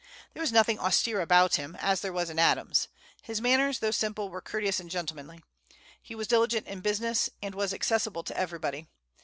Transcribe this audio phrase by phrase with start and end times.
[0.33, 2.87] There was nothing austere about him, as there was in Adams.
[3.21, 5.43] His manners, though simple, were courteous and gentlemanly.
[6.01, 8.87] He was diligent in business, and was accessible to everybody.